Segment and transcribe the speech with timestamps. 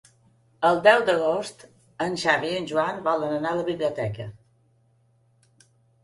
[0.67, 1.65] El deu d'agost
[2.05, 4.25] en Xavi i en Joan volen anar a la biblioteca.